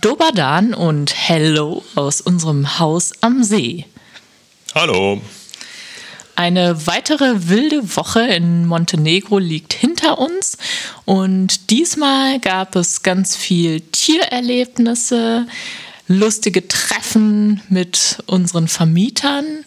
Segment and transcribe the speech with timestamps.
[0.00, 3.84] Dobadan und Hello aus unserem Haus am See.
[4.74, 5.20] Hallo.
[6.36, 10.56] Eine weitere wilde Woche in Montenegro liegt hinter uns
[11.04, 15.46] und diesmal gab es ganz viel Tiererlebnisse,
[16.06, 19.64] lustige Treffen mit unseren Vermietern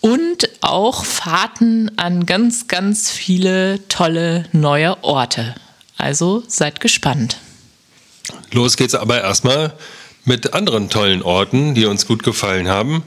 [0.00, 5.54] und auch Fahrten an ganz, ganz viele tolle neue Orte.
[5.98, 7.36] Also seid gespannt.
[8.52, 9.74] Los geht's aber erstmal
[10.24, 13.02] mit anderen tollen Orten, die uns gut gefallen haben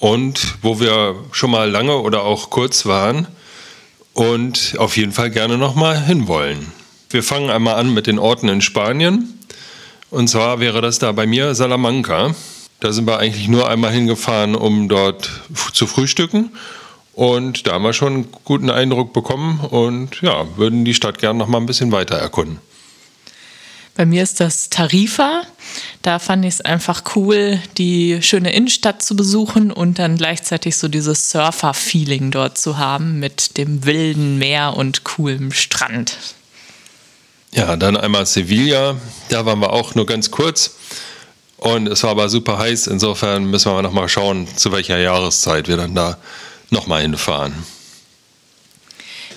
[0.00, 3.26] und wo wir schon mal lange oder auch kurz waren
[4.14, 6.72] und auf jeden Fall gerne noch mal hinwollen.
[7.10, 9.38] Wir fangen einmal an mit den Orten in Spanien.
[10.10, 12.34] Und zwar wäre das da bei mir Salamanca.
[12.80, 15.30] Da sind wir eigentlich nur einmal hingefahren, um dort
[15.72, 16.50] zu frühstücken.
[17.12, 21.38] Und da haben wir schon einen guten Eindruck bekommen und ja, würden die Stadt gerne
[21.38, 22.58] noch mal ein bisschen weiter erkunden.
[23.96, 25.42] Bei mir ist das Tarifa.
[26.02, 30.88] Da fand ich es einfach cool, die schöne Innenstadt zu besuchen und dann gleichzeitig so
[30.88, 36.16] dieses Surfer-Feeling dort zu haben mit dem wilden Meer und coolem Strand.
[37.52, 38.96] Ja, dann einmal Sevilla.
[39.28, 40.74] Da waren wir auch nur ganz kurz.
[41.56, 42.88] Und es war aber super heiß.
[42.88, 46.18] Insofern müssen wir noch mal schauen, zu welcher Jahreszeit wir dann da
[46.70, 47.54] noch mal hinfahren.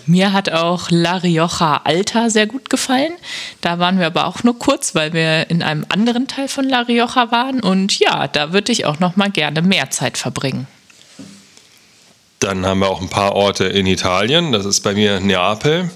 [0.08, 3.12] Mir hat auch La Rioja Alta sehr gut gefallen.
[3.60, 6.82] Da waren wir aber auch nur kurz, weil wir in einem anderen Teil von La
[6.82, 7.60] Rioja waren.
[7.60, 10.66] Und ja, da würde ich auch noch mal gerne mehr Zeit verbringen.
[12.40, 14.54] Dann haben wir auch ein paar Orte in Italien.
[14.54, 15.90] Das ist bei mir Neapel.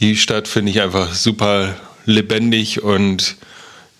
[0.00, 3.36] Die Stadt finde ich einfach super lebendig und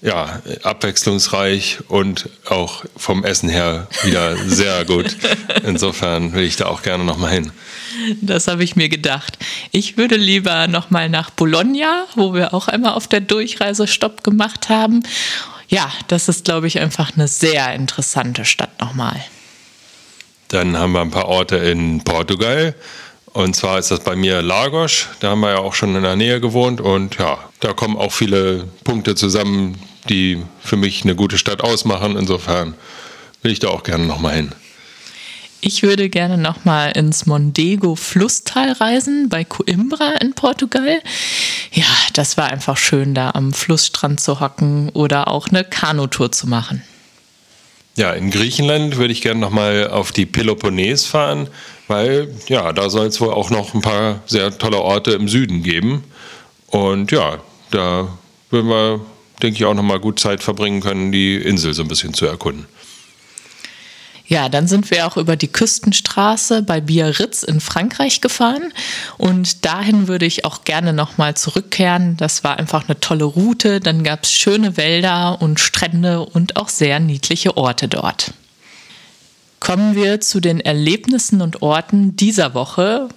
[0.03, 5.17] ja, abwechslungsreich und auch vom Essen her wieder sehr gut.
[5.65, 7.53] Insofern will ich da auch gerne nochmal hin.
[8.21, 9.39] Das habe ich mir gedacht.
[9.71, 14.69] Ich würde lieber nochmal nach Bologna, wo wir auch einmal auf der Durchreise Stopp gemacht
[14.69, 15.05] haben.
[15.69, 19.25] Ja, das ist, glaube ich, einfach eine sehr interessante Stadt nochmal.
[20.49, 22.75] Dann haben wir ein paar Orte in Portugal.
[23.27, 25.07] Und zwar ist das bei mir Lagos.
[25.21, 26.81] Da haben wir ja auch schon in der Nähe gewohnt.
[26.81, 32.17] Und ja, da kommen auch viele Punkte zusammen, die für mich eine gute Stadt ausmachen.
[32.17, 32.75] Insofern
[33.43, 34.53] will ich da auch gerne nochmal hin.
[35.65, 41.01] Ich würde gerne nochmal ins Mondego Flusstal reisen, bei Coimbra in Portugal.
[41.71, 46.49] Ja, das war einfach schön, da am Flussstrand zu hocken oder auch eine Kanutour zu
[46.49, 46.83] machen.
[47.95, 51.49] Ja, in Griechenland würde ich gerne nochmal auf die Peloponnes fahren,
[51.89, 55.63] weil ja, da soll es wohl auch noch ein paar sehr tolle Orte im Süden
[55.63, 56.03] geben.
[56.69, 57.39] Und ja,
[57.71, 58.09] da
[58.51, 59.01] würden wir,
[59.43, 62.67] denke ich, auch nochmal gut Zeit verbringen können, die Insel so ein bisschen zu erkunden.
[64.33, 68.73] Ja, dann sind wir auch über die Küstenstraße bei Biarritz in Frankreich gefahren
[69.19, 72.17] und dahin würde ich auch gerne nochmal zurückkehren.
[72.17, 73.81] Das war einfach eine tolle Route.
[73.81, 78.33] Dann gab es schöne Wälder und Strände und auch sehr niedliche Orte dort.
[79.61, 83.09] Kommen wir zu den Erlebnissen und Orten dieser Woche.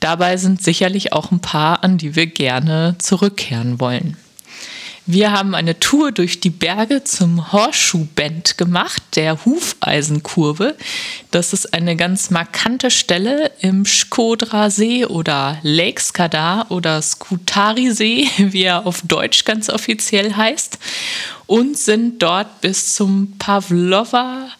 [0.00, 4.18] Dabei sind sicherlich auch ein paar, an die wir gerne zurückkehren wollen.
[5.04, 10.76] Wir haben eine Tour durch die Berge zum Horseshoe-Bend gemacht, der Hufeisenkurve.
[11.32, 18.86] Das ist eine ganz markante Stelle im Shkodra-See oder Lake Skadar oder Skutari-See, wie er
[18.86, 20.78] auf Deutsch ganz offiziell heißt,
[21.48, 24.50] und sind dort bis zum Pavlova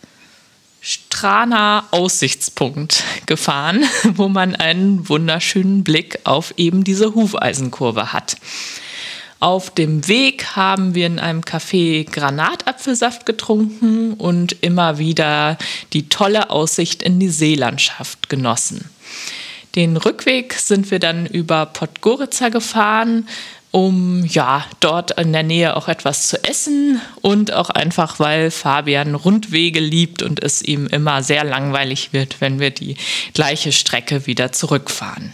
[0.81, 3.85] Strana Aussichtspunkt gefahren,
[4.15, 8.39] wo man einen wunderschönen Blick auf eben diese Hufeisenkurve hat.
[9.43, 15.59] Auf dem Weg haben wir in einem Café Granatapfelsaft getrunken und immer wieder
[15.93, 18.89] die tolle Aussicht in die Seelandschaft genossen.
[19.75, 23.27] Den Rückweg sind wir dann über Podgorica gefahren,
[23.73, 29.17] um ja dort in der Nähe auch etwas zu essen und auch einfach, weil Fabian
[29.17, 32.97] Rundwege liebt und es ihm immer sehr langweilig wird, wenn wir die
[33.35, 35.33] gleiche Strecke wieder zurückfahren.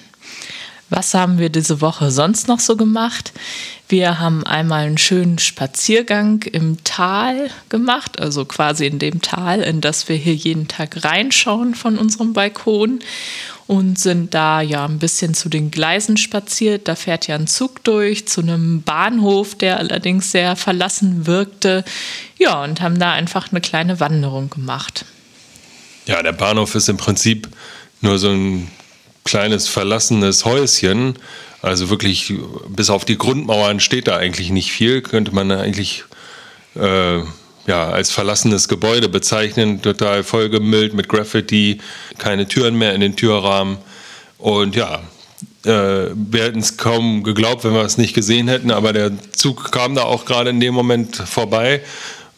[0.91, 3.33] Was haben wir diese Woche sonst noch so gemacht?
[3.89, 9.81] Wir haben einmal einen schönen Spaziergang im Tal gemacht, also quasi in dem Tal, in
[9.81, 13.01] das wir hier jeden Tag reinschauen von unserem Balkon
[13.67, 16.89] und sind da ja ein bisschen zu den Gleisen spaziert.
[16.89, 21.85] Da fährt ja ein Zug durch zu einem Bahnhof, der allerdings sehr verlassen wirkte.
[22.39, 25.05] Ja, und haben da einfach eine kleine Wanderung gemacht.
[26.07, 27.49] Ja, der Bahnhof ist im Prinzip
[28.01, 28.71] nur so ein
[29.29, 31.17] kleines verlassenes Häuschen.
[31.61, 32.33] Also wirklich
[32.69, 35.03] bis auf die Grundmauern steht da eigentlich nicht viel.
[35.03, 36.05] Könnte man eigentlich
[36.75, 37.19] äh,
[37.67, 39.83] ja, als verlassenes Gebäude bezeichnen.
[39.83, 41.79] Total vollgemüllt mit Graffiti,
[42.17, 43.77] keine Türen mehr in den Türrahmen.
[44.39, 45.03] Und ja,
[45.65, 49.71] äh, wir hätten es kaum geglaubt, wenn wir es nicht gesehen hätten, aber der Zug
[49.73, 51.83] kam da auch gerade in dem Moment vorbei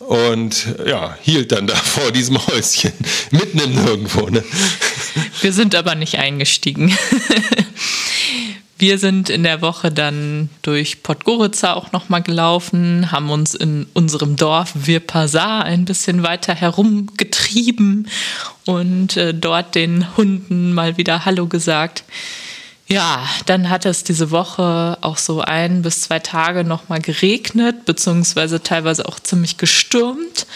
[0.01, 2.93] und ja, hielt dann da vor diesem Häuschen,
[3.31, 4.29] mitten im Nirgendwo.
[4.29, 4.43] Ne?
[5.41, 6.97] Wir sind aber nicht eingestiegen.
[8.81, 14.37] Wir sind in der Woche dann durch Podgorica auch nochmal gelaufen, haben uns in unserem
[14.37, 18.09] Dorf Virpasar ein bisschen weiter herumgetrieben
[18.65, 22.05] und äh, dort den Hunden mal wieder Hallo gesagt.
[22.89, 28.63] Ja, dann hat es diese Woche auch so ein bis zwei Tage nochmal geregnet, beziehungsweise
[28.63, 30.47] teilweise auch ziemlich gestürmt.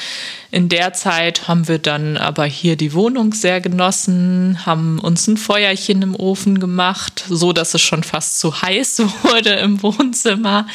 [0.55, 5.37] In der Zeit haben wir dann aber hier die Wohnung sehr genossen, haben uns ein
[5.37, 10.69] Feuerchen im Ofen gemacht, so dass es schon fast zu heiß wurde im Wohnzimmer.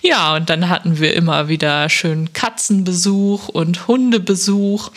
[0.00, 4.90] Ja, und dann hatten wir immer wieder schön Katzenbesuch und Hundebesuch.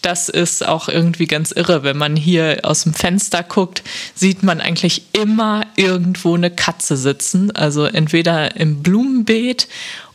[0.00, 1.82] Das ist auch irgendwie ganz irre.
[1.82, 3.82] Wenn man hier aus dem Fenster guckt,
[4.14, 7.50] sieht man eigentlich immer irgendwo eine Katze sitzen.
[7.50, 9.68] Also entweder im Blumenbeet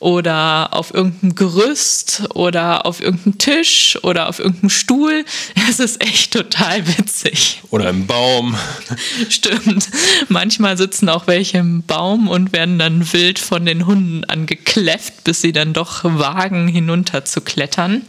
[0.04, 5.24] oder auf irgendeinem Gerüst oder auf irgendeinem Tisch oder auf irgendeinem Stuhl.
[5.70, 7.62] Es ist echt total witzig.
[7.70, 8.58] Oder im Baum.
[9.30, 9.88] Stimmt.
[10.28, 15.40] Manchmal sitzen auch welche im Baum und werden dann wild von den Hunden angekläfft, bis
[15.40, 18.02] sie dann doch wagen, hinunter zu klettern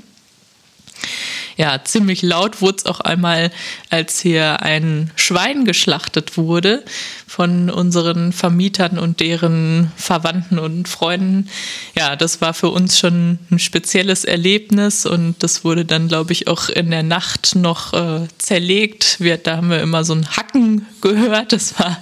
[1.57, 3.51] ja, ziemlich laut wurde es auch einmal,
[3.91, 6.85] als hier ein Schwein geschlachtet wurde
[7.27, 11.49] von unseren Vermietern und deren Verwandten und Freunden.
[11.97, 16.49] Ja, das war für uns schon ein spezielles Erlebnis und das wurde dann, glaube ich,
[16.49, 19.17] auch in der Nacht noch äh, zerlegt.
[19.21, 21.53] Wir, da haben wir immer so ein Hacken gehört.
[21.53, 21.99] Das war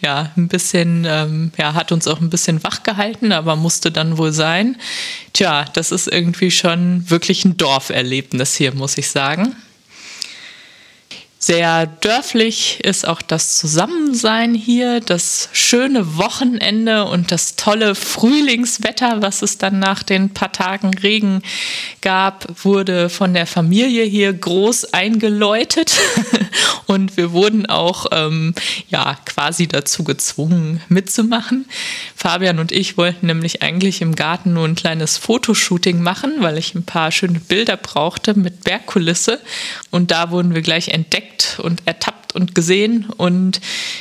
[0.00, 4.18] ja ein bisschen, ähm, ja, hat uns auch ein bisschen wach gehalten, aber musste dann
[4.18, 4.76] wohl sein.
[5.32, 9.54] Tja, das ist irgendwie schon wirklich ein Dorferlebnis hier, muss ich sagen.
[11.44, 19.42] Sehr dörflich ist auch das Zusammensein hier, das schöne Wochenende und das tolle Frühlingswetter, was
[19.42, 21.42] es dann nach den paar Tagen Regen
[22.00, 25.98] gab, wurde von der Familie hier groß eingeläutet
[26.86, 28.54] und wir wurden auch ähm,
[28.88, 31.66] ja quasi dazu gezwungen mitzumachen.
[32.14, 36.76] Fabian und ich wollten nämlich eigentlich im Garten nur ein kleines Fotoshooting machen, weil ich
[36.76, 39.40] ein paar schöne Bilder brauchte mit Bergkulisse
[39.90, 43.60] und da wurden wir gleich entdeckt entdeckt und ertappt und gesehen und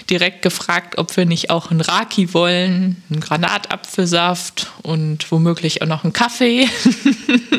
[0.09, 6.03] direkt gefragt, ob wir nicht auch einen Raki wollen, einen Granatapfelsaft und womöglich auch noch
[6.03, 6.69] einen Kaffee.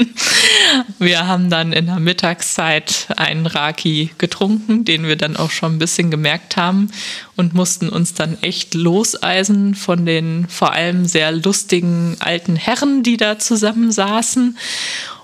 [0.98, 5.78] wir haben dann in der Mittagszeit einen Raki getrunken, den wir dann auch schon ein
[5.78, 6.90] bisschen gemerkt haben
[7.36, 13.18] und mussten uns dann echt loseisen von den vor allem sehr lustigen alten Herren, die
[13.18, 14.56] da zusammensaßen.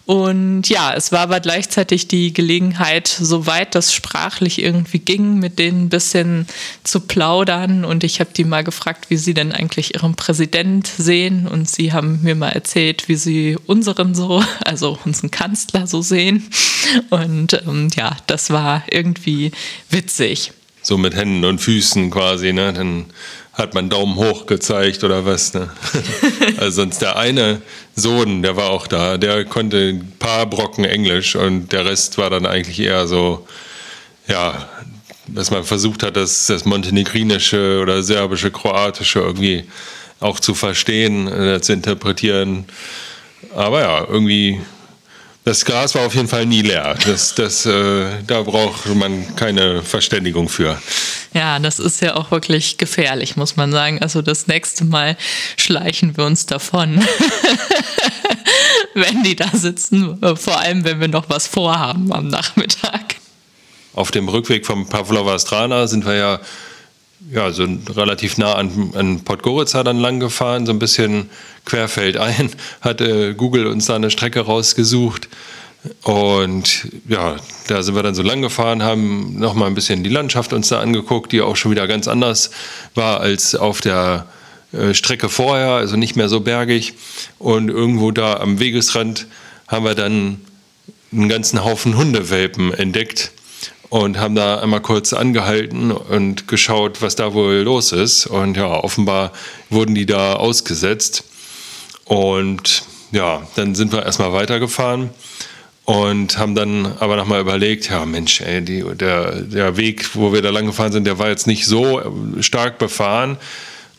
[0.08, 5.84] Und ja, es war aber gleichzeitig die Gelegenheit, soweit das sprachlich irgendwie ging, mit denen
[5.84, 6.46] ein bisschen
[6.82, 7.84] zu plaudern.
[7.84, 11.46] Und ich habe die mal gefragt, wie sie denn eigentlich ihren Präsident sehen.
[11.46, 16.48] Und sie haben mir mal erzählt, wie sie unseren so, also unseren Kanzler so sehen.
[17.10, 19.52] Und ähm, ja, das war irgendwie
[19.90, 20.52] witzig.
[20.80, 22.72] So mit Händen und Füßen quasi, ne?
[22.72, 23.04] Dann
[23.58, 25.52] hat man Daumen hoch gezeigt oder was.
[25.52, 25.68] Ne?
[26.58, 27.60] also sonst der eine
[27.98, 32.30] Sohn, der war auch da, der konnte ein paar Brocken Englisch und der Rest war
[32.30, 33.46] dann eigentlich eher so,
[34.26, 34.68] ja,
[35.26, 39.64] dass man versucht hat, das, das montenegrinische oder serbische, kroatische irgendwie
[40.20, 42.64] auch zu verstehen, äh, zu interpretieren.
[43.54, 44.60] Aber ja, irgendwie
[45.48, 46.94] das Glas war auf jeden Fall nie leer.
[47.06, 50.78] Das, das, äh, da braucht man keine Verständigung für.
[51.32, 53.98] Ja, das ist ja auch wirklich gefährlich, muss man sagen.
[54.02, 55.16] Also das nächste Mal
[55.56, 57.02] schleichen wir uns davon,
[58.94, 60.18] wenn die da sitzen.
[60.36, 63.16] Vor allem, wenn wir noch was vorhaben am Nachmittag.
[63.94, 66.40] Auf dem Rückweg vom Pavlova Strana sind wir ja
[67.32, 71.30] ja, so relativ nah an, an Podgorica dann lang gefahren, so ein bisschen
[71.64, 75.28] querfeldein, hatte Google uns da eine Strecke rausgesucht,
[76.02, 77.36] Und ja,
[77.68, 80.80] da sind wir dann so lang gefahren, haben nochmal ein bisschen die Landschaft uns da
[80.80, 82.50] angeguckt, die auch schon wieder ganz anders
[82.94, 84.26] war als auf der
[84.72, 86.94] äh, Strecke vorher, also nicht mehr so bergig.
[87.38, 89.26] Und irgendwo da am Wegesrand
[89.68, 90.40] haben wir dann
[91.12, 93.32] einen ganzen Haufen Hundewelpen entdeckt
[93.90, 98.26] und haben da einmal kurz angehalten und geschaut, was da wohl los ist.
[98.26, 99.32] Und ja, offenbar
[99.70, 101.24] wurden die da ausgesetzt.
[102.04, 105.10] Und ja, dann sind wir erstmal weitergefahren
[105.84, 110.42] und haben dann aber nochmal überlegt, ja Mensch, ey, die, der, der Weg, wo wir
[110.42, 112.02] da lang gefahren sind, der war jetzt nicht so
[112.40, 113.38] stark befahren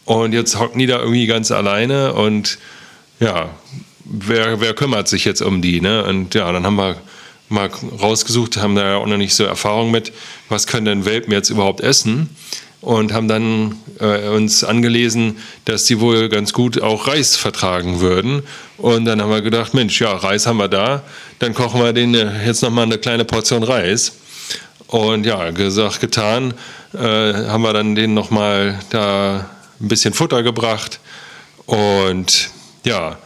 [0.06, 2.60] und jetzt hocken die da irgendwie ganz alleine und
[3.20, 3.50] ja,
[4.06, 6.04] wer, wer kümmert sich jetzt um die, ne?
[6.06, 6.96] Und ja, dann haben wir
[7.50, 7.70] mal
[8.02, 10.14] rausgesucht, haben da ja auch noch nicht so Erfahrung mit,
[10.50, 12.30] was können denn Welpen jetzt überhaupt essen?
[12.82, 18.44] und haben dann äh, uns angelesen, dass die wohl ganz gut auch Reis vertragen würden.
[18.78, 21.04] Und dann haben wir gedacht, Mensch, ja, Reis haben wir da,
[21.40, 24.14] dann kochen wir denen äh, jetzt nochmal eine kleine Portion Reis.
[24.88, 26.54] Und ja, gesagt, getan,
[26.94, 29.50] äh, haben wir dann denen nochmal da
[29.82, 31.00] ein bisschen Futter gebracht
[31.66, 32.50] und
[32.84, 33.18] ja,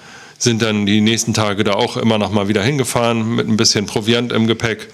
[0.44, 4.32] sind dann die nächsten Tage da auch immer nochmal wieder hingefahren mit ein bisschen Proviant
[4.32, 4.90] im Gepäck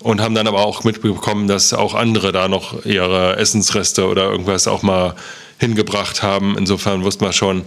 [0.00, 4.68] und haben dann aber auch mitbekommen, dass auch andere da noch ihre Essensreste oder irgendwas
[4.68, 5.14] auch mal
[5.58, 6.58] hingebracht haben.
[6.58, 7.62] Insofern wusste man schon,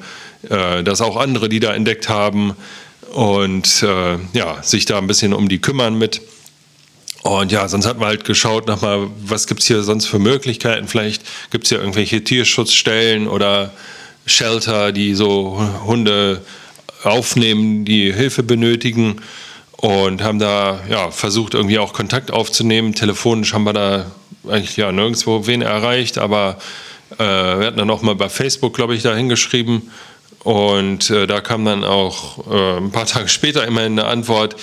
[0.50, 2.56] äh, dass auch andere die da entdeckt haben
[3.14, 6.22] und äh, ja, sich da ein bisschen um die kümmern mit.
[7.24, 10.88] Und ja, sonst hat man halt geschaut nochmal, was gibt es hier sonst für Möglichkeiten.
[10.88, 13.74] Vielleicht gibt es hier irgendwelche Tierschutzstellen oder
[14.28, 16.42] Shelter, die so Hunde
[17.04, 19.22] aufnehmen, die Hilfe benötigen
[19.72, 22.96] und haben da ja, versucht, irgendwie auch Kontakt aufzunehmen.
[22.96, 24.12] Telefonisch haben wir da
[24.48, 26.58] eigentlich ja nirgendwo wen erreicht, aber
[27.12, 29.92] äh, wir hatten dann auch mal bei Facebook, glaube ich, da hingeschrieben.
[30.44, 34.56] Und äh, da kam dann auch äh, ein paar Tage später immerhin eine Antwort,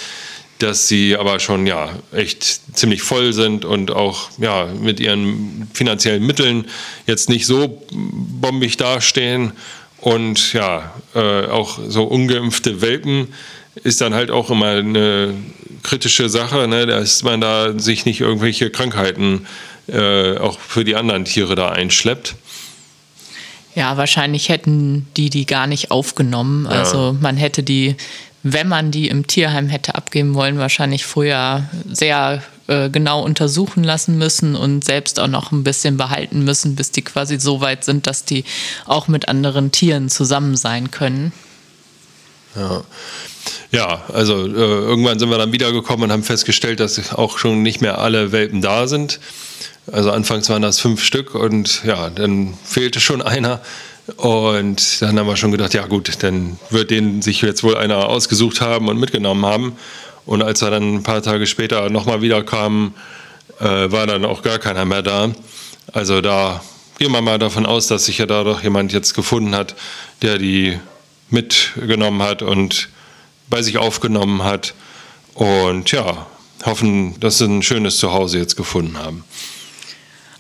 [0.59, 6.25] dass sie aber schon ja echt ziemlich voll sind und auch ja mit ihren finanziellen
[6.25, 6.67] Mitteln
[7.07, 9.53] jetzt nicht so bombig dastehen
[10.05, 13.29] und ja äh, auch so ungeimpfte Welpen
[13.83, 15.35] ist dann halt auch immer eine
[15.83, 19.47] kritische Sache, ne, dass man da sich nicht irgendwelche Krankheiten
[19.89, 22.35] äh, auch für die anderen Tiere da einschleppt.
[23.75, 26.67] Ja, wahrscheinlich hätten die die gar nicht aufgenommen.
[26.67, 26.81] Ja.
[26.81, 27.97] Also man hätte die,
[28.43, 34.17] wenn man die im Tierheim hätte abgeben wollen, wahrscheinlich vorher sehr äh, genau untersuchen lassen
[34.17, 38.07] müssen und selbst auch noch ein bisschen behalten müssen, bis die quasi so weit sind,
[38.07, 38.45] dass die
[38.87, 41.33] auch mit anderen Tieren zusammen sein können.
[42.57, 42.83] Ja.
[43.71, 47.81] Ja, also äh, irgendwann sind wir dann wiedergekommen und haben festgestellt, dass auch schon nicht
[47.81, 49.21] mehr alle Welpen da sind.
[49.91, 53.61] Also anfangs waren das fünf Stück und ja, dann fehlte schon einer.
[54.17, 58.09] Und dann haben wir schon gedacht, ja gut, dann wird den sich jetzt wohl einer
[58.09, 59.77] ausgesucht haben und mitgenommen haben.
[60.27, 62.95] Und als er dann ein paar Tage später nochmal wiederkam,
[63.61, 65.31] äh, war dann auch gar keiner mehr da.
[65.93, 66.63] Also da
[66.99, 69.75] gehen wir mal davon aus, dass sich ja da doch jemand jetzt gefunden hat,
[70.23, 70.79] der die
[71.31, 72.89] mitgenommen hat und
[73.49, 74.75] bei sich aufgenommen hat.
[75.35, 76.27] Und ja,
[76.65, 79.25] hoffen, dass sie ein schönes Zuhause jetzt gefunden haben.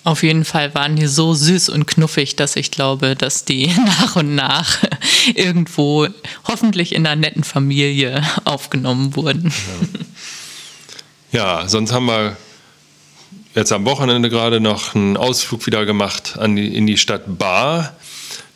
[0.04, 4.16] Auf jeden Fall waren die so süß und knuffig, dass ich glaube, dass die nach
[4.16, 4.78] und nach
[5.34, 6.06] irgendwo
[6.46, 9.52] hoffentlich in einer netten Familie aufgenommen wurden.
[11.32, 12.36] Ja, ja sonst haben wir
[13.54, 17.96] jetzt am Wochenende gerade noch einen Ausflug wieder gemacht an die, in die Stadt Bar.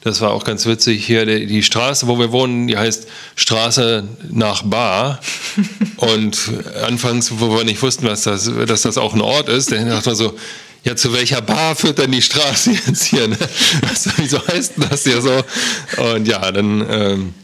[0.02, 1.04] Das war auch ganz witzig.
[1.06, 5.20] Hier die, Straße, wo wir wohnen, die heißt Straße nach Bar.
[5.96, 6.38] Und
[6.86, 10.10] anfangs, wo wir nicht wussten, was das, dass das auch ein Ort ist, dann dachte
[10.10, 10.34] man so,
[10.88, 13.28] ja, zu welcher Bar führt denn die Straße jetzt hier?
[13.28, 13.36] Ne?
[13.82, 15.42] Was, wieso heißt das hier so?
[16.14, 16.86] Und ja, dann.
[16.90, 17.34] Ähm,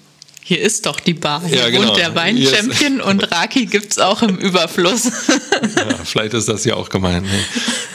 [0.43, 1.43] hier ist doch die Bar.
[1.47, 1.89] Hier ja, genau.
[1.89, 5.05] wohnt der Weinchampion und Raki gibt es auch im Überfluss.
[5.05, 7.25] ja, vielleicht ist das ja auch gemeint.
[7.25, 7.39] Ne?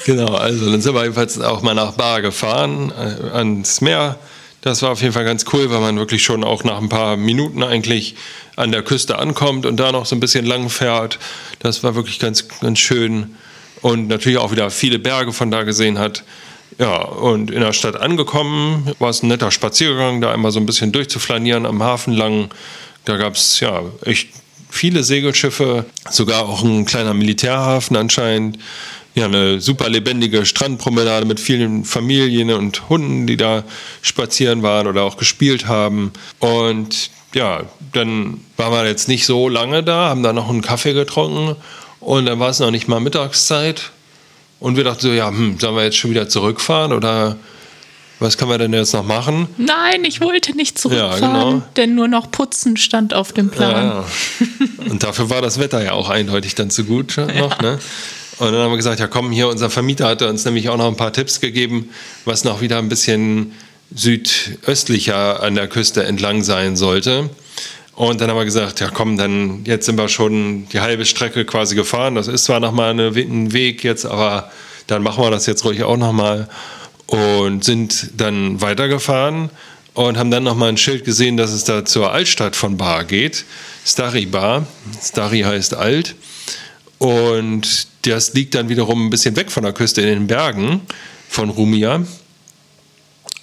[0.06, 4.18] Genau, also dann sind wir jedenfalls auch mal nach Bar gefahren, äh, ans Meer
[4.62, 7.16] das war auf jeden Fall ganz cool, weil man wirklich schon auch nach ein paar
[7.16, 8.16] Minuten eigentlich
[8.56, 11.18] an der Küste ankommt und da noch so ein bisschen lang fährt.
[11.60, 13.36] Das war wirklich ganz, ganz schön.
[13.82, 16.24] Und natürlich auch wieder viele Berge von da gesehen hat.
[16.78, 20.66] Ja, und in der Stadt angekommen, war es ein netter Spaziergang, da einmal so ein
[20.66, 22.50] bisschen durchzuflanieren am Hafen lang.
[23.06, 24.30] Da gab es ja echt
[24.70, 28.60] viele Segelschiffe, sogar auch ein kleiner Militärhafen anscheinend
[29.16, 33.64] ja, eine super lebendige Strandpromenade mit vielen Familien und Hunden, die da
[34.02, 36.14] spazieren waren oder auch gespielt haben.
[36.40, 40.94] Und ja, dann waren wir jetzt nicht so lange da, haben da noch einen Kaffee
[40.94, 41.56] getrunken
[42.00, 43.92] und dann war es noch nicht mal Mittagszeit.
[44.60, 47.38] Und wir dachten so, ja, hm, sollen wir jetzt schon wieder zurückfahren oder
[48.20, 49.48] was können wir denn jetzt noch machen?
[49.58, 51.62] Nein, ich wollte nicht zurückfahren, ja, genau.
[51.78, 53.72] denn nur noch Putzen stand auf dem Plan.
[53.72, 54.06] Ja,
[54.80, 54.90] ja.
[54.92, 57.62] Und dafür war das Wetter ja auch eindeutig dann zu gut noch.
[57.62, 57.80] Ne?
[58.40, 60.88] Und dann haben wir gesagt, ja komm, hier unser Vermieter hatte uns nämlich auch noch
[60.88, 61.90] ein paar Tipps gegeben,
[62.26, 63.54] was noch wieder ein bisschen
[63.94, 67.30] südöstlicher an der Küste entlang sein sollte.
[68.00, 71.44] Und dann haben wir gesagt, ja komm, dann jetzt sind wir schon die halbe Strecke
[71.44, 72.16] quasi gefahren.
[72.16, 74.50] Das ist zwar nochmal ein Weg jetzt, aber
[74.88, 76.48] dann machen wir das jetzt ruhig auch nochmal.
[77.08, 79.50] Und sind dann weitergefahren
[79.96, 83.44] und haben dann nochmal ein Schild gesehen, dass es da zur Altstadt von Bar geht.
[83.86, 84.66] Stari Bar.
[85.02, 86.16] Stari heißt alt.
[87.00, 90.80] Und das liegt dann wiederum ein bisschen weg von der Küste in den Bergen
[91.28, 92.06] von Rumia.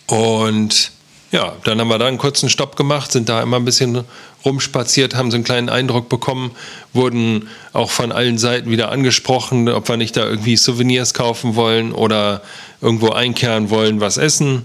[0.07, 0.93] Und
[1.31, 4.05] ja, dann haben wir da einen kurzen Stopp gemacht, sind da immer ein bisschen
[4.47, 6.53] rumspaziert, haben so einen kleinen Eindruck bekommen,
[6.93, 11.93] wurden auch von allen Seiten wieder angesprochen, ob wir nicht da irgendwie Souvenirs kaufen wollen
[11.93, 12.43] oder
[12.81, 14.65] irgendwo einkehren wollen, was essen.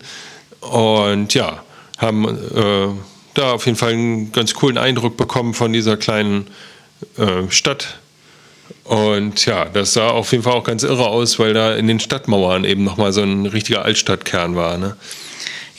[0.61, 1.63] Und ja,
[1.97, 2.87] haben äh,
[3.33, 6.47] da auf jeden Fall einen ganz coolen Eindruck bekommen von dieser kleinen
[7.17, 7.99] äh, Stadt.
[8.83, 11.99] Und ja, das sah auf jeden Fall auch ganz irre aus, weil da in den
[11.99, 14.77] Stadtmauern eben nochmal so ein richtiger Altstadtkern war.
[14.77, 14.95] Ne?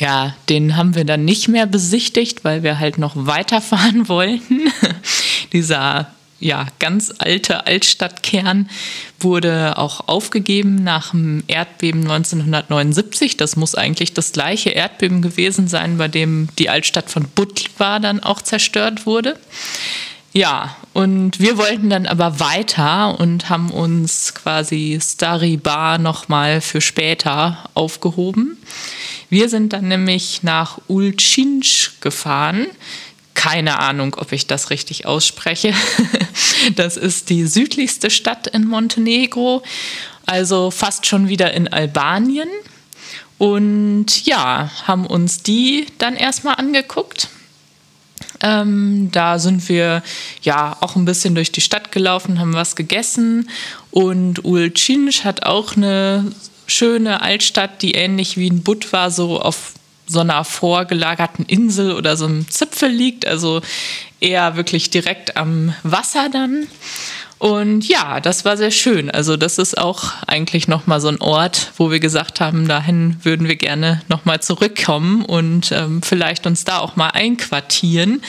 [0.02, 4.62] Ja, den haben wir dann nicht mehr besichtigt, weil wir halt noch weiterfahren wollten.
[5.52, 6.08] Dieser
[6.40, 8.68] ja, ganz alte Altstadtkern
[9.20, 13.36] wurde auch aufgegeben nach dem Erdbeben 1979.
[13.36, 18.18] Das muss eigentlich das gleiche Erdbeben gewesen sein, bei dem die Altstadt von Budva dann
[18.18, 19.38] auch zerstört wurde.
[20.32, 26.80] Ja, und wir wollten dann aber weiter und haben uns quasi Stari Bar nochmal für
[26.80, 28.58] später aufgehoben.
[29.30, 32.66] Wir sind dann nämlich nach Ulcinj gefahren.
[33.32, 35.74] Keine Ahnung, ob ich das richtig ausspreche.
[36.76, 39.64] Das ist die südlichste Stadt in Montenegro,
[40.26, 42.48] also fast schon wieder in Albanien.
[43.36, 47.28] Und ja, haben uns die dann erstmal angeguckt.
[48.42, 50.02] Ähm, da sind wir
[50.42, 53.48] ja auch ein bisschen durch die Stadt gelaufen, haben was gegessen
[53.90, 56.32] und Ulcinj hat auch eine
[56.66, 59.74] schöne Altstadt, die ähnlich wie ein Butt so auf
[60.06, 63.62] so einer vorgelagerten Insel oder so einem Zipfel liegt, also
[64.20, 66.66] eher wirklich direkt am Wasser dann.
[67.42, 69.10] Und ja, das war sehr schön.
[69.10, 73.16] Also das ist auch eigentlich noch mal so ein Ort, wo wir gesagt haben, dahin
[73.24, 78.22] würden wir gerne noch mal zurückkommen und ähm, vielleicht uns da auch mal einquartieren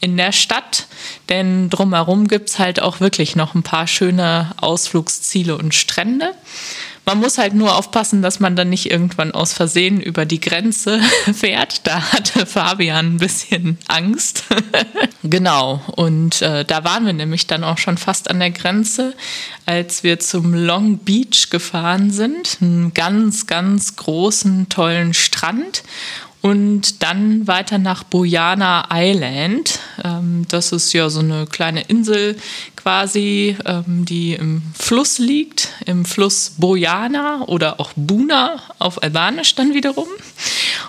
[0.00, 0.86] in der Stadt.
[1.28, 6.32] Denn drumherum gibt es halt auch wirklich noch ein paar schöne Ausflugsziele und Strände.
[7.04, 11.00] Man muss halt nur aufpassen, dass man dann nicht irgendwann aus Versehen über die Grenze
[11.34, 11.84] fährt.
[11.84, 14.44] Da hatte Fabian ein bisschen Angst.
[15.22, 15.80] genau.
[15.96, 19.14] Und äh, da waren wir nämlich dann auch schon fast an der Grenze,
[19.66, 22.58] als wir zum Long Beach gefahren sind.
[22.60, 25.82] Einen ganz, ganz großen, tollen Strand
[26.42, 29.78] und dann weiter nach Bojana Island.
[30.04, 32.36] Ähm, das ist ja so eine kleine Insel
[32.76, 39.72] quasi, ähm, die im Fluss liegt, im Fluss Bojana oder auch Buna auf Albanisch dann
[39.72, 40.08] wiederum.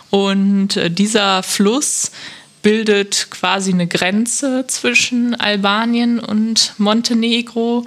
[0.09, 2.11] Und äh, dieser Fluss
[2.63, 7.85] bildet quasi eine Grenze zwischen Albanien und Montenegro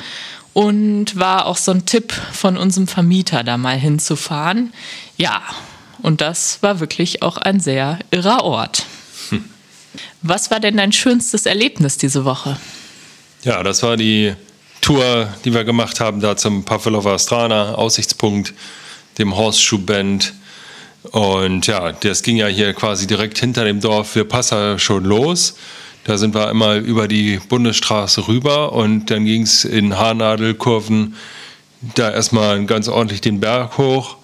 [0.53, 4.73] und war auch so ein Tipp von unserem Vermieter, da mal hinzufahren.
[5.17, 5.43] Ja,
[6.03, 8.87] und das war wirklich auch ein sehr irrer Ort.
[9.31, 9.45] Hm.
[10.23, 12.57] Was war denn dein schönstes Erlebnis diese Woche?
[13.43, 14.35] Ja, das war die
[14.81, 18.55] Tour, die wir gemacht haben, da zum Pavlova Strana, Aussichtspunkt,
[19.19, 20.33] dem Horseshoe Band.
[21.13, 25.57] Und ja, das ging ja hier quasi direkt hinter dem Dorf Virpassa schon los.
[26.05, 31.17] Da sind wir einmal über die Bundesstraße rüber und dann ging es in Haarnadelkurven
[31.95, 34.17] da erstmal ganz ordentlich den Berg hoch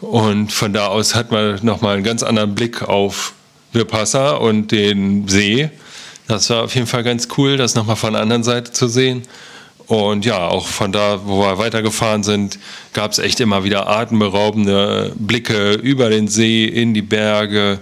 [0.00, 3.32] und von da aus hat man nochmal einen ganz anderen Blick auf
[3.72, 5.70] Virpassa und den See.
[6.28, 9.22] Das war auf jeden Fall ganz cool, das nochmal von der anderen Seite zu sehen.
[9.86, 12.58] Und ja, auch von da, wo wir weitergefahren sind,
[12.92, 17.78] gab es echt immer wieder atemberaubende Blicke über den See, in die Berge.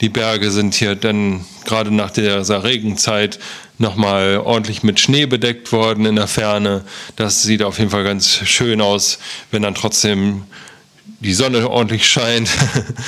[0.00, 3.38] Die Berge sind hier dann gerade nach dieser Regenzeit
[3.78, 6.84] nochmal ordentlich mit Schnee bedeckt worden in der Ferne.
[7.16, 9.18] Das sieht auf jeden Fall ganz schön aus,
[9.50, 10.44] wenn dann trotzdem
[11.20, 12.50] die Sonne ordentlich scheint.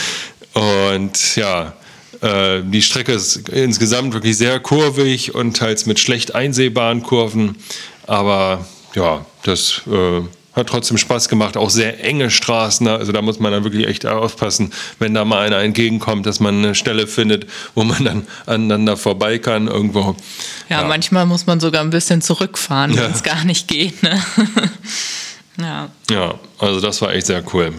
[0.55, 1.75] und ja,
[2.23, 7.57] äh, die Strecke ist insgesamt wirklich sehr kurvig und teils mit schlecht einsehbaren Kurven.
[8.07, 10.23] Aber ja, das äh,
[10.57, 11.57] hat trotzdem Spaß gemacht.
[11.57, 12.89] Auch sehr enge Straßen.
[12.89, 16.57] Also da muss man dann wirklich echt aufpassen, wenn da mal einer entgegenkommt, dass man
[16.57, 20.17] eine Stelle findet, wo man dann aneinander vorbei kann irgendwo.
[20.69, 20.89] Ja, ja.
[20.89, 23.05] manchmal muss man sogar ein bisschen zurückfahren, ja.
[23.05, 24.03] wenn es gar nicht geht.
[24.03, 24.21] Ne?
[25.61, 25.91] ja.
[26.11, 27.75] ja, also das war echt sehr cool.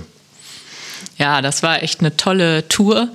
[1.18, 3.10] Ja, das war echt eine tolle Tour.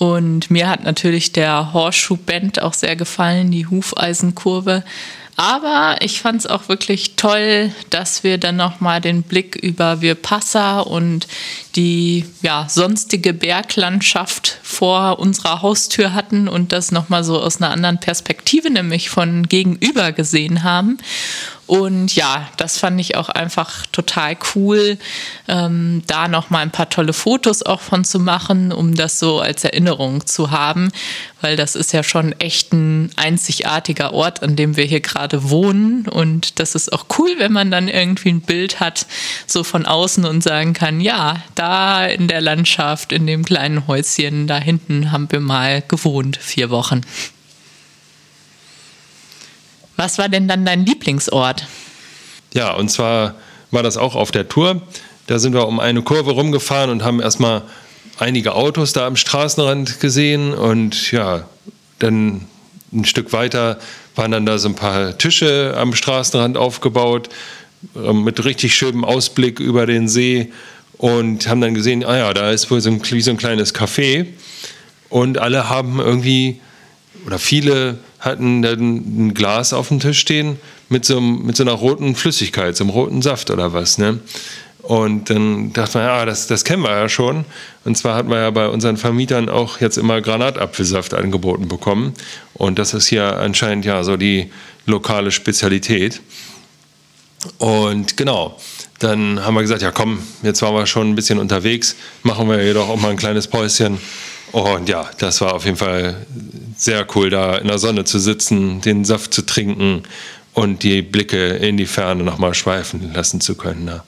[0.00, 4.82] Und mir hat natürlich der Horseshoe Bend auch sehr gefallen, die Hufeisenkurve.
[5.36, 10.80] Aber ich fand es auch wirklich toll, dass wir dann nochmal den Blick über Virpassa
[10.80, 11.28] und
[11.76, 18.00] die ja, sonstige Berglandschaft vor unserer Haustür hatten und das nochmal so aus einer anderen
[18.00, 20.98] Perspektive, nämlich von gegenüber gesehen haben.
[21.70, 24.98] Und ja, das fand ich auch einfach total cool,
[25.46, 29.38] ähm, da noch mal ein paar tolle Fotos auch von zu machen, um das so
[29.38, 30.90] als Erinnerung zu haben,
[31.40, 36.08] weil das ist ja schon echt ein einzigartiger Ort, an dem wir hier gerade wohnen.
[36.08, 39.06] Und das ist auch cool, wenn man dann irgendwie ein Bild hat,
[39.46, 44.46] so von außen und sagen kann, ja, da in der Landschaft, in dem kleinen Häuschen,
[44.46, 47.02] da hinten haben wir mal gewohnt, vier Wochen.
[49.96, 51.66] Was war denn dann dein Lieblingsort?
[52.54, 53.34] Ja, und zwar
[53.70, 54.80] war das auch auf der Tour.
[55.26, 57.62] Da sind wir um eine Kurve rumgefahren und haben erstmal
[58.18, 61.44] einige Autos da am Straßenrand gesehen und ja,
[61.98, 62.46] dann
[62.92, 63.78] ein Stück weiter
[64.16, 67.28] waren dann da so ein paar Tische am Straßenrand aufgebaut
[67.94, 70.50] äh, mit richtig schönem Ausblick über den See
[71.00, 74.26] und haben dann gesehen, ah ja, da ist wohl so ein, so ein kleines Café
[75.08, 76.60] und alle haben irgendwie
[77.26, 80.58] oder viele hatten dann ein Glas auf dem Tisch stehen
[80.90, 83.96] mit so, mit so einer roten Flüssigkeit, so einem roten Saft oder was.
[83.96, 84.20] Ne?
[84.82, 87.46] Und dann dachte man, ja, das, das kennen wir ja schon.
[87.86, 92.12] Und zwar hat man ja bei unseren Vermietern auch jetzt immer Granatapfelsaft angeboten bekommen.
[92.52, 94.50] Und das ist hier anscheinend ja so die
[94.84, 96.20] lokale Spezialität.
[97.56, 98.58] Und genau,
[99.00, 102.62] dann haben wir gesagt, ja komm, jetzt waren wir schon ein bisschen unterwegs, machen wir
[102.62, 103.98] jedoch auch mal ein kleines Päuschen.
[104.52, 106.26] Und ja, das war auf jeden Fall
[106.76, 110.02] sehr cool, da in der Sonne zu sitzen, den Saft zu trinken
[110.54, 113.86] und die Blicke in die Ferne nochmal schweifen lassen zu können.
[113.86, 114.04] Ja,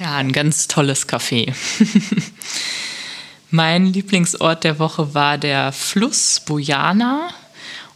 [0.00, 1.54] ja ein ganz tolles Café.
[3.50, 7.30] mein Lieblingsort der Woche war der Fluss Bojana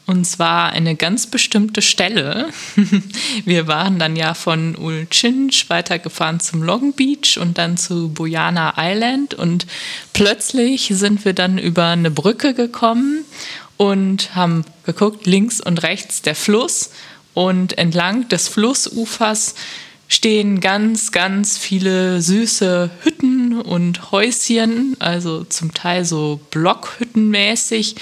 [0.09, 2.49] und zwar eine ganz bestimmte Stelle.
[3.45, 9.35] Wir waren dann ja von Ulchinch weitergefahren zum Long Beach und dann zu Bojana Island.
[9.35, 9.67] Und
[10.15, 13.27] plötzlich sind wir dann über eine Brücke gekommen
[13.77, 16.91] und haben geguckt, links und rechts der Fluss.
[17.35, 19.57] Und entlang des Flussufers
[20.09, 27.97] stehen ganz, ganz viele süße Hütten und Häuschen, also zum Teil so Blockhüttenmäßig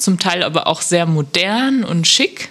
[0.00, 2.50] zum Teil aber auch sehr modern und schick.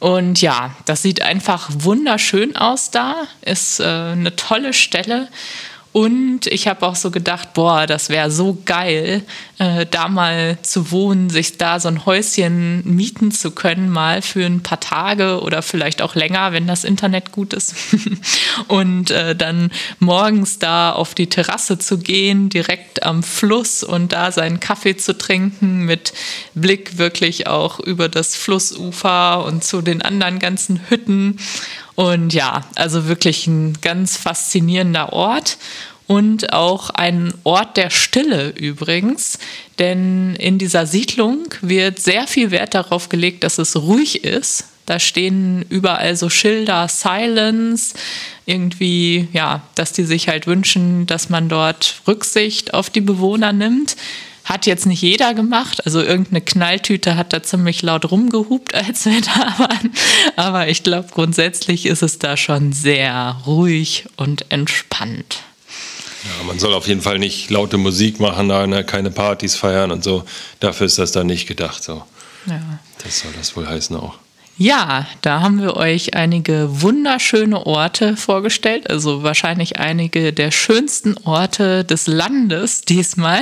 [0.00, 5.28] Und ja, das sieht einfach wunderschön aus da, ist äh, eine tolle Stelle
[5.94, 9.22] und ich habe auch so gedacht, boah, das wäre so geil,
[9.60, 14.44] äh, da mal zu wohnen, sich da so ein Häuschen mieten zu können, mal für
[14.44, 17.76] ein paar Tage oder vielleicht auch länger, wenn das Internet gut ist.
[18.66, 24.32] und äh, dann morgens da auf die Terrasse zu gehen, direkt am Fluss und da
[24.32, 26.12] seinen Kaffee zu trinken mit
[26.54, 31.38] Blick wirklich auch über das Flussufer und zu den anderen ganzen Hütten.
[31.94, 35.58] Und ja, also wirklich ein ganz faszinierender Ort
[36.06, 39.38] und auch ein Ort der Stille übrigens,
[39.78, 44.64] denn in dieser Siedlung wird sehr viel Wert darauf gelegt, dass es ruhig ist.
[44.86, 47.94] Da stehen überall so Schilder, Silence,
[48.44, 53.96] irgendwie, ja, dass die sich halt wünschen, dass man dort Rücksicht auf die Bewohner nimmt.
[54.44, 55.84] Hat jetzt nicht jeder gemacht.
[55.86, 59.92] Also irgendeine Knalltüte hat da ziemlich laut rumgehupt, als wir da waren.
[60.36, 65.42] Aber ich glaube, grundsätzlich ist es da schon sehr ruhig und entspannt.
[66.24, 70.02] Ja, man soll auf jeden Fall nicht laute Musik machen, ne, keine Partys feiern und
[70.02, 70.24] so.
[70.60, 71.82] Dafür ist das dann nicht gedacht.
[71.82, 72.02] So.
[72.46, 72.60] Ja.
[73.02, 74.14] Das soll das wohl heißen auch.
[74.56, 81.84] Ja, da haben wir euch einige wunderschöne Orte vorgestellt, also wahrscheinlich einige der schönsten Orte
[81.84, 83.40] des Landes diesmal,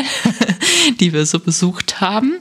[1.01, 2.39] die wir so besucht haben.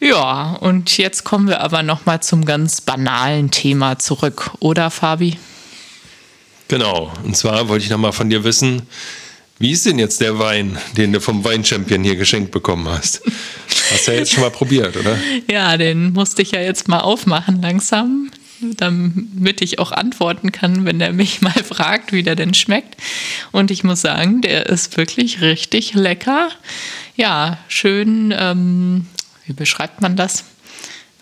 [0.00, 5.38] Ja, und jetzt kommen wir aber noch mal zum ganz banalen Thema zurück, oder Fabi?
[6.66, 8.82] Genau, und zwar wollte ich noch mal von dir wissen,
[9.64, 13.22] wie ist denn jetzt der Wein, den du vom Weinchampion hier geschenkt bekommen hast?
[13.90, 15.18] Hast du ja jetzt schon mal probiert, oder?
[15.50, 21.00] Ja, den musste ich ja jetzt mal aufmachen langsam, damit ich auch antworten kann, wenn
[21.00, 23.00] er mich mal fragt, wie der denn schmeckt.
[23.52, 26.50] Und ich muss sagen, der ist wirklich richtig lecker.
[27.16, 29.06] Ja, schön, ähm,
[29.46, 30.44] wie beschreibt man das?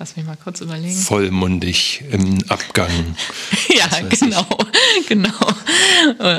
[0.02, 0.98] Lass mich mal kurz überlegen.
[0.98, 2.90] Vollmundig im Abgang.
[3.68, 4.44] ja, genau,
[5.08, 5.30] genau.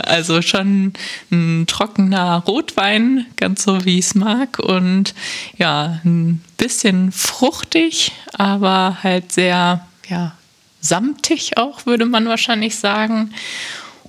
[0.02, 0.92] Also schon
[1.32, 4.60] ein trockener Rotwein, ganz so wie ich es mag.
[4.60, 5.14] Und
[5.56, 10.36] ja, ein bisschen fruchtig, aber halt sehr, ja,
[10.82, 13.34] samtig auch, würde man wahrscheinlich sagen.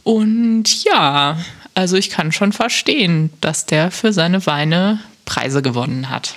[0.03, 1.38] Und ja,
[1.75, 6.35] Also ich kann schon verstehen, dass der für seine Weine Preise gewonnen hat.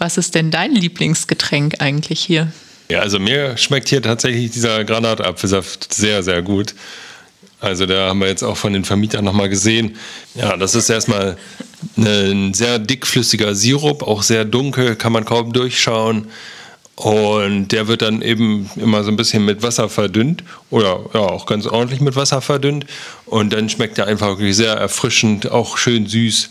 [0.00, 2.50] Was ist denn dein Lieblingsgetränk eigentlich hier?
[2.88, 6.74] Ja, also mir schmeckt hier tatsächlich dieser Granatapfelsaft sehr, sehr gut.
[7.60, 9.96] Also da haben wir jetzt auch von den Vermietern nochmal gesehen.
[10.34, 11.36] Ja, das ist erstmal
[11.98, 16.28] ein sehr dickflüssiger Sirup, auch sehr dunkel, kann man kaum durchschauen.
[16.94, 21.44] Und der wird dann eben immer so ein bisschen mit Wasser verdünnt oder ja, auch
[21.44, 22.86] ganz ordentlich mit Wasser verdünnt.
[23.26, 26.48] Und dann schmeckt er einfach wirklich sehr erfrischend, auch schön süß.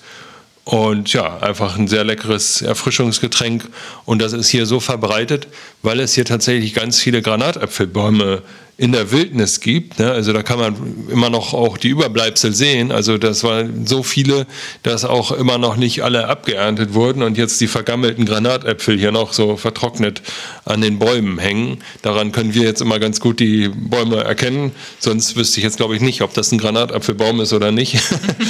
[0.70, 3.68] Und ja, einfach ein sehr leckeres Erfrischungsgetränk.
[4.06, 5.48] Und das ist hier so verbreitet,
[5.82, 8.44] weil es hier tatsächlich ganz viele Granatäpfelbäume
[8.80, 10.00] in der Wildnis gibt.
[10.00, 10.10] Ne?
[10.10, 10.76] Also da kann man
[11.10, 12.94] immer noch auch die Überbleibsel sehen.
[12.94, 14.48] Also das waren so viele,
[14.84, 19.34] dass auch immer noch nicht alle abgeerntet wurden und jetzt die vergammelten Granatäpfel hier noch
[19.34, 20.22] so vertrocknet
[20.64, 21.80] an den Bäumen hängen.
[22.04, 24.72] Daran können wir jetzt immer ganz gut die Bäume erkennen.
[25.00, 28.00] Sonst wüsste ich jetzt, glaube ich, nicht, ob das ein Granatapfelbaum ist oder nicht.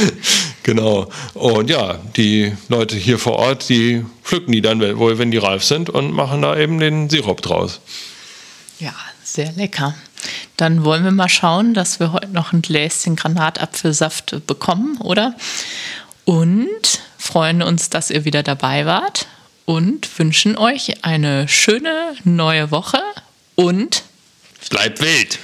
[0.64, 1.10] genau.
[1.34, 5.64] Und ja, die Leute hier vor Ort, die pflücken die dann wohl, wenn die reif
[5.64, 7.80] sind und machen da eben den Sirup draus.
[8.80, 8.94] Ja,
[9.24, 9.96] sehr lecker.
[10.58, 15.36] Dann wollen wir mal schauen, dass wir heute noch ein Gläschen Granatapfelsaft bekommen, oder?
[16.26, 19.28] Und freuen uns, dass ihr wieder dabei wart
[19.66, 23.02] und wünschen euch eine schöne neue Woche
[23.56, 24.04] und
[24.70, 25.40] bleibt wild.